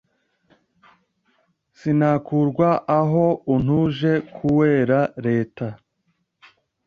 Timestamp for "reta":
5.25-5.67